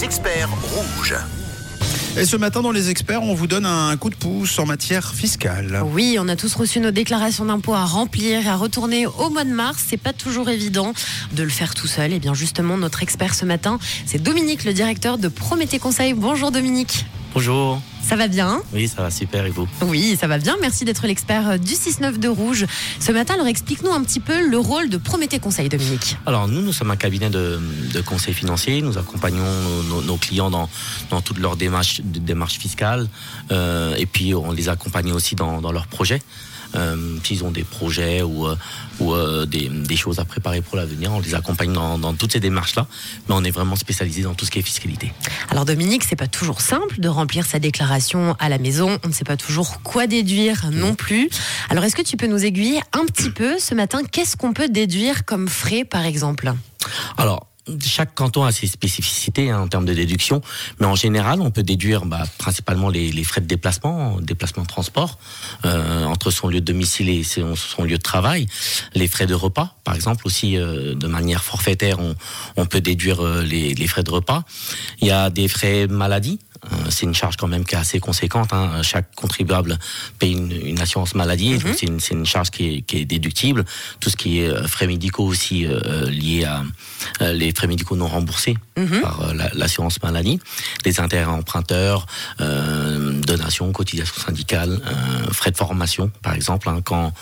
Les 0.00 0.06
experts 0.06 0.48
rouges. 0.62 1.14
Et 2.16 2.24
ce 2.24 2.36
matin, 2.38 2.62
dans 2.62 2.70
les 2.70 2.88
experts, 2.88 3.22
on 3.22 3.34
vous 3.34 3.46
donne 3.46 3.66
un 3.66 3.94
coup 3.98 4.08
de 4.08 4.14
pouce 4.14 4.58
en 4.58 4.64
matière 4.64 5.12
fiscale. 5.12 5.82
Oui, 5.92 6.16
on 6.18 6.26
a 6.28 6.36
tous 6.36 6.54
reçu 6.54 6.80
nos 6.80 6.90
déclarations 6.90 7.44
d'impôts 7.44 7.74
à 7.74 7.84
remplir 7.84 8.46
et 8.46 8.48
à 8.48 8.56
retourner 8.56 9.06
au 9.06 9.28
mois 9.28 9.44
de 9.44 9.52
mars. 9.52 9.84
C'est 9.88 9.98
pas 9.98 10.14
toujours 10.14 10.48
évident 10.48 10.94
de 11.32 11.42
le 11.42 11.50
faire 11.50 11.74
tout 11.74 11.86
seul. 11.86 12.14
Et 12.14 12.18
bien 12.18 12.32
justement, 12.32 12.78
notre 12.78 13.02
expert 13.02 13.34
ce 13.34 13.44
matin, 13.44 13.78
c'est 14.06 14.22
Dominique, 14.22 14.64
le 14.64 14.72
directeur 14.72 15.18
de 15.18 15.28
Prométhée 15.28 15.78
Conseil. 15.78 16.14
Bonjour 16.14 16.50
Dominique. 16.50 17.04
Bonjour. 17.32 17.80
Ça 18.02 18.16
va 18.16 18.26
bien 18.26 18.60
Oui, 18.72 18.88
ça 18.88 19.02
va 19.02 19.10
super 19.10 19.46
et 19.46 19.50
vous 19.50 19.68
Oui, 19.82 20.16
ça 20.20 20.26
va 20.26 20.38
bien. 20.38 20.56
Merci 20.60 20.84
d'être 20.84 21.06
l'expert 21.06 21.60
du 21.60 21.74
6-9 21.74 22.18
de 22.18 22.26
Rouge. 22.26 22.66
Ce 22.98 23.12
matin, 23.12 23.34
alors 23.34 23.46
explique-nous 23.46 23.92
un 23.92 24.02
petit 24.02 24.18
peu 24.18 24.48
le 24.48 24.58
rôle 24.58 24.88
de 24.88 24.96
Prométhée 24.96 25.38
Conseil, 25.38 25.68
Dominique. 25.68 26.16
Alors 26.26 26.48
nous, 26.48 26.60
nous 26.60 26.72
sommes 26.72 26.90
un 26.90 26.96
cabinet 26.96 27.30
de, 27.30 27.60
de 27.92 28.00
conseil 28.00 28.34
financier. 28.34 28.82
Nous 28.82 28.98
accompagnons 28.98 29.44
nos, 29.88 30.02
nos 30.02 30.16
clients 30.16 30.50
dans, 30.50 30.68
dans 31.10 31.20
toutes 31.20 31.38
leurs 31.38 31.56
démarches, 31.56 32.00
démarches 32.02 32.58
fiscales 32.58 33.06
euh, 33.52 33.94
et 33.94 34.06
puis 34.06 34.34
on 34.34 34.50
les 34.50 34.68
accompagne 34.68 35.12
aussi 35.12 35.36
dans, 35.36 35.60
dans 35.60 35.70
leurs 35.70 35.86
projets. 35.86 36.20
Euh, 36.74 37.16
S'ils 37.24 37.44
ont 37.44 37.50
des 37.50 37.64
projets 37.64 38.22
ou, 38.22 38.46
euh, 38.46 38.56
ou 39.00 39.14
euh, 39.14 39.46
des, 39.46 39.68
des, 39.68 39.96
choses 39.96 40.18
à 40.18 40.24
préparer 40.24 40.60
pour 40.62 40.76
l'avenir, 40.76 41.12
on 41.12 41.20
les 41.20 41.34
accompagne 41.34 41.72
dans, 41.72 41.98
dans 41.98 42.14
toutes 42.14 42.32
ces 42.32 42.40
démarches-là. 42.40 42.86
Mais 43.28 43.34
on 43.36 43.44
est 43.44 43.50
vraiment 43.50 43.76
spécialisé 43.76 44.22
dans 44.22 44.34
tout 44.34 44.44
ce 44.44 44.50
qui 44.50 44.58
est 44.58 44.62
fiscalité. 44.62 45.12
Alors 45.50 45.64
Dominique, 45.64 46.04
c'est 46.04 46.16
pas 46.16 46.28
toujours 46.28 46.60
simple 46.60 47.00
de 47.00 47.08
remplir 47.08 47.46
sa 47.46 47.58
déclaration 47.58 48.36
à 48.38 48.48
la 48.48 48.58
maison. 48.58 48.98
On 49.04 49.08
ne 49.08 49.12
sait 49.12 49.24
pas 49.24 49.36
toujours 49.36 49.82
quoi 49.82 50.06
déduire 50.06 50.70
non 50.72 50.94
plus. 50.94 51.28
Alors 51.68 51.84
est-ce 51.84 51.96
que 51.96 52.02
tu 52.02 52.16
peux 52.16 52.26
nous 52.26 52.44
aiguiller 52.44 52.80
un 52.92 53.04
petit 53.06 53.30
peu 53.30 53.58
ce 53.58 53.74
matin? 53.74 54.00
Qu'est-ce 54.10 54.36
qu'on 54.36 54.52
peut 54.52 54.68
déduire 54.68 55.24
comme 55.24 55.48
frais, 55.48 55.84
par 55.84 56.04
exemple? 56.04 56.52
Alors 57.16 57.49
chaque 57.84 58.14
canton 58.14 58.44
a 58.44 58.52
ses 58.52 58.66
spécificités 58.66 59.50
hein, 59.50 59.60
en 59.60 59.68
termes 59.68 59.84
de 59.84 59.94
déduction, 59.94 60.42
mais 60.78 60.86
en 60.86 60.94
général, 60.94 61.40
on 61.40 61.50
peut 61.50 61.62
déduire 61.62 62.04
bah, 62.06 62.24
principalement 62.38 62.88
les, 62.88 63.24
frais 63.24 63.40
de 63.40 63.46
déplacement, 63.46 64.20
déplacement 64.20 64.62
de 64.62 64.68
transport 64.68 65.18
euh, 65.64 66.04
entre 66.04 66.30
son 66.30 66.48
lieu 66.48 66.60
de 66.60 66.66
domicile 66.66 67.08
et 67.08 67.22
son, 67.22 67.54
son, 67.56 67.84
lieu 67.84 67.98
de 67.98 68.02
travail, 68.02 68.46
les 68.94 69.08
frais 69.08 69.26
de 69.26 69.34
repas, 69.34 69.76
par 69.84 69.94
exemple 69.94 70.26
aussi 70.26 70.56
euh, 70.56 70.94
de 70.94 71.06
manière 71.06 71.44
forfaitaire, 71.44 71.98
on, 72.00 72.14
on 72.56 72.66
peut 72.66 72.80
déduire 72.80 73.24
euh, 73.24 73.42
les, 73.42 73.74
les, 73.74 73.86
frais 73.86 74.02
de 74.02 74.10
repas. 74.10 74.44
Il 75.00 75.08
y 75.08 75.10
a 75.10 75.30
des 75.30 75.48
frais 75.48 75.86
maladie. 75.86 76.38
C'est 76.88 77.06
une 77.06 77.14
charge 77.14 77.36
quand 77.36 77.48
même 77.48 77.64
qui 77.64 77.74
est 77.74 77.78
assez 77.78 78.00
conséquente. 78.00 78.52
Hein. 78.52 78.82
Chaque 78.82 79.14
contribuable 79.14 79.78
paye 80.18 80.32
une, 80.32 80.52
une 80.52 80.80
assurance 80.80 81.14
maladie, 81.14 81.54
-hmm. 81.56 81.74
c'est 81.76 81.86
une, 81.86 82.00
une, 82.20 82.26
charge 82.26 82.50
qui 82.50 82.62
est, 82.68 82.80
qui 82.82 82.98
est, 82.98 83.04
déductible. 83.04 83.64
Tout 84.00 84.10
ce 84.10 84.16
qui 84.16 84.40
est 84.40 84.66
frais 84.68 84.86
médicaux 84.86 85.24
aussi 85.24 85.66
liés 86.06 86.44
à 86.44 86.62
les 87.32 87.52
frais 87.52 87.66
médicaux 87.66 87.96
non 87.96 88.08
remboursés 88.08 88.56
-hmm. 88.76 89.00
par 89.00 89.20
euh, 89.22 89.32
l'assurance 89.54 89.98
la, 90.02 90.10
maladie, 90.10 90.40
les 90.84 91.00
intérêts 91.00 91.24
emprunteurs, 91.24 92.06
euh, 92.40 93.20
donations, 93.20 93.72
cotisations 93.72 94.20
syndicales, 94.26 94.80
euh, 94.86 95.32
frais 95.32 95.50
de 95.50 95.56
formation, 95.56 96.10
par 96.22 96.34
exemple, 96.34 96.68
hein, 96.68 96.80
quand 96.84 97.12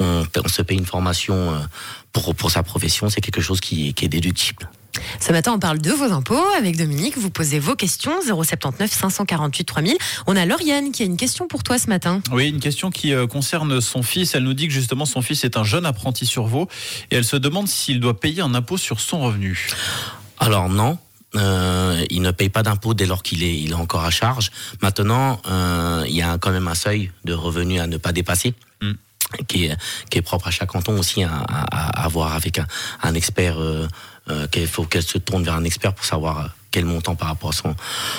on, 0.00 0.26
on, 0.44 0.48
se 0.48 0.62
paye 0.62 0.78
une 0.78 0.86
formation 0.86 1.36
pour, 2.12 2.34
pour 2.34 2.50
sa 2.50 2.62
profession, 2.62 3.08
c'est 3.10 3.20
quelque 3.20 3.40
chose 3.40 3.60
qui, 3.60 3.94
qui 3.94 4.04
est 4.04 4.08
déductible. 4.08 4.68
Ce 5.20 5.32
matin, 5.32 5.52
on 5.54 5.58
parle 5.58 5.78
de 5.78 5.90
vos 5.90 6.12
impôts 6.12 6.44
avec 6.56 6.76
Dominique. 6.76 7.16
Vous 7.16 7.30
posez 7.30 7.58
vos 7.58 7.74
questions 7.74 8.12
079 8.22 8.90
548 8.90 9.64
3000. 9.64 9.96
On 10.26 10.36
a 10.36 10.44
Lauriane 10.44 10.92
qui 10.92 11.02
a 11.02 11.06
une 11.06 11.16
question 11.16 11.46
pour 11.46 11.62
toi 11.62 11.78
ce 11.78 11.88
matin. 11.88 12.20
Oui, 12.32 12.48
une 12.48 12.60
question 12.60 12.90
qui 12.90 13.12
euh, 13.12 13.26
concerne 13.26 13.80
son 13.80 14.02
fils. 14.02 14.34
Elle 14.34 14.44
nous 14.44 14.54
dit 14.54 14.68
que 14.68 14.74
justement 14.74 15.06
son 15.06 15.22
fils 15.22 15.44
est 15.44 15.56
un 15.56 15.64
jeune 15.64 15.86
apprenti 15.86 16.26
sur 16.26 16.46
Vaud 16.46 16.68
et 17.10 17.16
elle 17.16 17.24
se 17.24 17.36
demande 17.36 17.68
s'il 17.68 18.00
doit 18.00 18.18
payer 18.18 18.42
un 18.42 18.54
impôt 18.54 18.76
sur 18.76 19.00
son 19.00 19.20
revenu. 19.20 19.68
Alors 20.38 20.68
non, 20.68 20.98
euh, 21.36 22.04
il 22.10 22.22
ne 22.22 22.30
paye 22.30 22.48
pas 22.48 22.62
d'impôt 22.62 22.94
dès 22.94 23.06
lors 23.06 23.22
qu'il 23.22 23.42
est, 23.42 23.56
il 23.56 23.70
est 23.70 23.74
encore 23.74 24.04
à 24.04 24.10
charge. 24.10 24.50
Maintenant, 24.82 25.40
euh, 25.48 26.04
il 26.06 26.14
y 26.14 26.22
a 26.22 26.38
quand 26.38 26.50
même 26.50 26.68
un 26.68 26.74
seuil 26.74 27.10
de 27.24 27.32
revenus 27.32 27.80
à 27.80 27.86
ne 27.86 27.96
pas 27.96 28.12
dépasser. 28.12 28.54
Mm. 28.82 28.92
Qui 29.48 29.66
est, 29.66 29.76
qui 30.10 30.18
est 30.18 30.22
propre 30.22 30.48
à 30.48 30.50
chaque 30.50 30.68
canton 30.68 30.98
aussi 30.98 31.24
à, 31.24 31.30
à, 31.32 32.04
à 32.04 32.08
voir 32.08 32.34
avec 32.34 32.58
un, 32.58 32.66
un 33.02 33.14
expert 33.14 33.58
euh, 33.58 33.88
euh, 34.30 34.46
qu'il 34.46 34.66
faut 34.66 34.84
qu'elle 34.84 35.02
se 35.02 35.18
tourne 35.18 35.44
vers 35.44 35.54
un 35.54 35.64
expert 35.64 35.92
pour 35.92 36.04
savoir 36.04 36.50
quel 36.70 36.84
montant 36.86 37.14
par 37.14 37.28
rapport 37.28 37.50
à 37.50 37.52
son, 37.52 37.74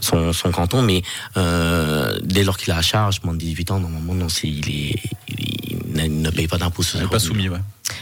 son, 0.00 0.32
son 0.32 0.50
canton. 0.50 0.82
Mais 0.82 1.02
euh, 1.36 2.18
dès 2.22 2.44
lors 2.44 2.56
qu'il 2.56 2.72
a 2.72 2.76
à 2.76 2.82
charge, 2.82 3.22
moins 3.24 3.34
de 3.34 3.38
18 3.38 3.70
ans, 3.70 3.80
normalement, 3.80 4.14
non, 4.14 4.28
c'est, 4.28 4.48
il, 4.48 4.68
est, 4.68 5.00
il, 5.28 5.78
il, 5.96 6.20
ne 6.22 6.30
paye 6.30 6.48
pas 6.48 6.58
d'impôt 6.58 6.82
sur 6.82 6.98
Il 6.98 7.02
n'est 7.02 7.08
pas 7.08 7.18
soumis, 7.18 7.48
ouais. 7.48 7.60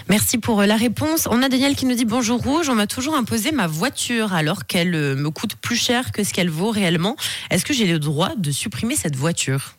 Merci 0.09 0.39
pour 0.39 0.63
la 0.63 0.77
réponse. 0.77 1.29
On 1.31 1.43
a 1.43 1.49
Daniel 1.49 1.77
qui 1.77 1.87
nous 1.87 1.95
dit 1.95 2.05
bonjour 2.05 2.43
rouge. 2.43 2.69
On 2.69 2.75
m'a 2.75 2.87
toujours 2.87 3.15
imposé 3.15 3.53
ma 3.53 3.67
voiture 3.67 4.33
alors 4.35 4.67
qu'elle 4.67 4.91
me 4.91 5.31
coûte 5.31 5.55
plus 5.57 5.77
cher 5.77 6.11
que 6.11 6.25
ce 6.25 6.33
qu'elle 6.33 6.51
vaut 6.51 6.71
réellement. 6.71 7.17
Est-ce 7.51 7.65
que 7.65 7.73
j'ai 7.73 7.87
le 7.87 7.99
droit 7.99 8.35
de 8.37 8.51
supprimer 8.51 8.97
cette 8.97 9.17
voiture? 9.17 9.77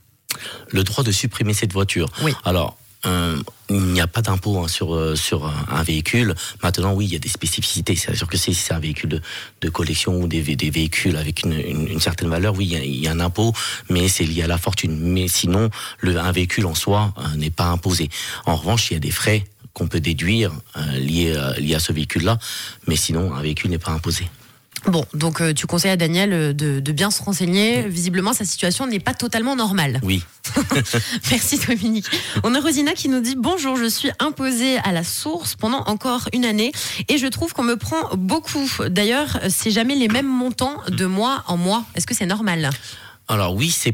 Le 0.69 0.83
droit 0.83 1.03
de 1.03 1.11
supprimer 1.11 1.53
cette 1.53 1.73
voiture? 1.73 2.09
Oui. 2.23 2.33
Alors. 2.45 2.77
Euh, 3.05 3.37
il 3.69 3.81
n'y 3.81 4.01
a 4.01 4.07
pas 4.07 4.21
d'impôt 4.21 4.59
hein, 4.59 4.67
sur 4.67 4.95
euh, 4.95 5.15
sur 5.15 5.51
un 5.69 5.83
véhicule. 5.83 6.35
Maintenant, 6.63 6.93
oui, 6.93 7.05
il 7.05 7.13
y 7.13 7.15
a 7.15 7.19
des 7.19 7.29
spécificités. 7.29 7.95
C'est 7.95 8.15
sûr 8.15 8.27
que 8.27 8.37
si 8.37 8.53
c'est 8.53 8.73
un 8.73 8.79
véhicule 8.79 9.09
de, 9.09 9.21
de, 9.61 9.69
collection 9.69 10.21
ou 10.21 10.27
des, 10.27 10.41
des 10.55 10.69
véhicules 10.69 11.15
avec 11.17 11.43
une, 11.43 11.53
une, 11.53 11.87
une, 11.87 11.99
certaine 11.99 12.29
valeur, 12.29 12.55
oui, 12.55 12.65
il 12.65 12.73
y, 12.73 12.75
a, 12.75 12.83
il 12.83 12.95
y, 12.95 13.07
a, 13.07 13.11
un 13.11 13.19
impôt, 13.19 13.53
mais 13.89 14.07
c'est 14.07 14.23
lié 14.23 14.43
à 14.43 14.47
la 14.47 14.57
fortune. 14.57 14.97
Mais 14.99 15.27
sinon, 15.27 15.69
le, 15.99 16.17
un 16.17 16.31
véhicule 16.31 16.65
en 16.65 16.75
soi 16.75 17.13
euh, 17.17 17.35
n'est 17.37 17.49
pas 17.49 17.65
imposé. 17.65 18.09
En 18.45 18.55
revanche, 18.55 18.91
il 18.91 18.93
y 18.95 18.97
a 18.97 18.99
des 18.99 19.11
frais 19.11 19.45
qu'on 19.73 19.87
peut 19.87 19.99
déduire 19.99 20.53
liés, 20.97 21.35
liés 21.57 21.75
à 21.75 21.79
ce 21.79 21.91
véhicule-là, 21.91 22.39
mais 22.87 22.95
sinon, 22.95 23.33
un 23.33 23.41
véhicule 23.41 23.71
n'est 23.71 23.77
pas 23.77 23.91
imposé. 23.91 24.25
Bon, 24.87 25.03
donc 25.13 25.41
euh, 25.41 25.53
tu 25.53 25.65
conseilles 25.65 25.91
à 25.91 25.97
Daniel 25.97 26.55
de, 26.55 26.79
de 26.79 26.91
bien 26.91 27.09
se 27.09 27.21
renseigner. 27.21 27.87
Visiblement, 27.87 28.33
sa 28.33 28.45
situation 28.45 28.85
n'est 28.87 28.99
pas 28.99 29.13
totalement 29.13 29.55
normale. 29.55 29.99
Oui. 30.03 30.23
Merci 31.31 31.59
Dominique. 31.67 32.05
On 32.43 32.55
a 32.55 32.59
Rosina 32.59 32.93
qui 32.93 33.09
nous 33.09 33.19
dit 33.19 33.35
Bonjour, 33.37 33.75
je 33.77 33.85
suis 33.85 34.11
imposée 34.19 34.77
à 34.79 34.91
la 34.91 35.03
source 35.03 35.55
pendant 35.55 35.83
encore 35.85 36.29
une 36.33 36.45
année 36.45 36.71
et 37.09 37.17
je 37.17 37.27
trouve 37.27 37.53
qu'on 37.53 37.63
me 37.63 37.75
prend 37.75 38.15
beaucoup. 38.15 38.69
D'ailleurs, 38.87 39.39
c'est 39.49 39.71
jamais 39.71 39.95
les 39.95 40.07
mêmes 40.07 40.27
montants 40.27 40.77
de 40.89 41.05
mois 41.05 41.43
en 41.47 41.57
mois. 41.57 41.83
Est-ce 41.95 42.07
que 42.07 42.15
c'est 42.15 42.25
normal? 42.25 42.69
Alors 43.27 43.55
oui, 43.55 43.71
c'est 43.71 43.91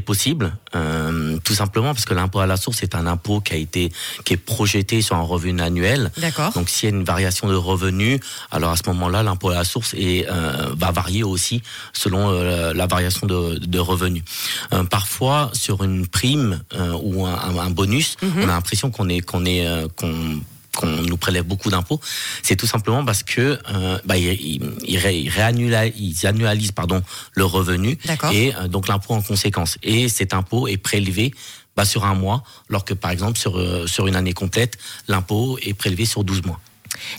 possible, 0.00 0.52
euh, 0.74 1.38
tout 1.44 1.54
simplement 1.54 1.94
parce 1.94 2.04
que 2.04 2.12
l'impôt 2.14 2.40
à 2.40 2.46
la 2.46 2.56
source 2.56 2.82
est 2.82 2.94
un 2.94 3.06
impôt 3.06 3.40
qui 3.40 3.54
a 3.54 3.56
été 3.56 3.90
qui 4.24 4.34
est 4.34 4.36
projeté 4.36 5.00
sur 5.00 5.16
un 5.16 5.22
revenu 5.22 5.60
annuel. 5.62 6.10
D'accord. 6.18 6.52
Donc 6.52 6.68
s'il 6.68 6.90
y 6.90 6.92
a 6.92 6.96
une 6.96 7.04
variation 7.04 7.48
de 7.48 7.54
revenus, 7.54 8.20
alors 8.50 8.70
à 8.70 8.76
ce 8.76 8.82
moment-là, 8.88 9.22
l'impôt 9.22 9.50
à 9.50 9.54
la 9.54 9.64
source 9.64 9.94
est, 9.94 10.28
euh, 10.28 10.74
va 10.76 10.90
varier 10.92 11.22
aussi 11.22 11.62
selon 11.92 12.30
euh, 12.30 12.74
la 12.74 12.86
variation 12.86 13.26
de, 13.26 13.58
de 13.58 13.78
revenus. 13.78 14.24
Euh, 14.72 14.84
parfois 14.84 15.50
sur 15.54 15.82
une 15.82 16.06
prime 16.06 16.60
euh, 16.74 16.92
ou 17.02 17.26
un, 17.26 17.58
un 17.58 17.70
bonus, 17.70 18.16
mm 18.22 18.26
-hmm. 18.28 18.44
on 18.44 18.48
a 18.48 18.54
l'impression 18.58 18.90
qu'on 18.90 19.08
est 19.08 19.20
qu'on 19.20 19.44
est 19.46 19.64
qu'on 19.96 20.40
qu'on 20.80 21.02
nous 21.02 21.16
prélève 21.16 21.44
beaucoup 21.44 21.70
d'impôts, 21.70 22.00
c'est 22.42 22.56
tout 22.56 22.66
simplement 22.66 23.04
parce 23.04 23.22
que 23.22 23.58
euh, 23.70 23.98
bah, 24.06 24.16
ils, 24.16 24.60
ils, 24.86 24.98
ré, 24.98 25.16
ils, 25.16 26.26
annualisent 26.26 26.72
pardon 26.72 27.02
le 27.34 27.44
revenu 27.44 27.98
et 28.32 28.54
euh, 28.54 28.68
donc 28.68 28.88
l'impôt 28.88 29.14
en 29.14 29.22
conséquence. 29.22 29.76
Et 29.82 30.08
cet 30.08 30.32
impôt 30.32 30.66
est 30.66 30.78
prélevé 30.78 31.32
bah, 31.76 31.84
sur 31.84 32.04
un 32.04 32.14
mois, 32.14 32.42
alors 32.70 32.84
que 32.84 32.94
par 32.94 33.10
exemple 33.10 33.38
sur 33.38 33.58
euh, 33.58 33.86
sur 33.86 34.06
une 34.06 34.16
année 34.16 34.32
complète, 34.32 34.78
l'impôt 35.06 35.58
est 35.62 35.74
prélevé 35.74 36.06
sur 36.06 36.24
12 36.24 36.44
mois. 36.44 36.60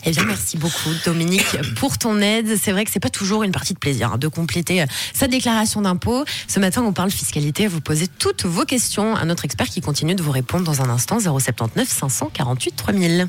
Eh 0.04 0.10
bien, 0.10 0.24
merci 0.24 0.58
beaucoup, 0.58 0.90
Dominique, 1.04 1.56
pour 1.76 1.96
ton 1.96 2.20
aide. 2.20 2.56
C'est 2.60 2.72
vrai 2.72 2.84
que 2.84 2.90
c'est 2.90 3.00
pas 3.00 3.10
toujours 3.10 3.42
une 3.42 3.52
partie 3.52 3.72
de 3.72 3.78
plaisir 3.78 4.12
hein, 4.12 4.18
de 4.18 4.28
compléter 4.28 4.84
sa 5.14 5.28
déclaration 5.28 5.80
d'impôt. 5.80 6.24
Ce 6.46 6.60
matin, 6.60 6.82
on 6.82 6.92
parle 6.92 7.10
fiscalité. 7.10 7.66
Vous 7.66 7.80
posez 7.80 8.06
toutes 8.06 8.44
vos 8.44 8.64
questions 8.64 9.16
à 9.16 9.24
notre 9.24 9.44
expert 9.46 9.66
qui 9.66 9.80
continue 9.80 10.14
de 10.14 10.22
vous 10.22 10.30
répondre 10.30 10.64
dans 10.64 10.82
un 10.82 10.90
instant. 10.90 11.18
079 11.18 11.88
548 11.88 12.76
3000. 12.76 13.28